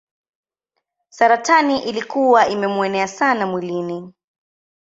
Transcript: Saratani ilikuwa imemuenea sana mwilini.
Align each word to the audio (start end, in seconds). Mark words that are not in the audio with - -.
Saratani 1.09 1.79
ilikuwa 1.79 2.47
imemuenea 2.47 3.07
sana 3.07 3.47
mwilini. 3.47 4.13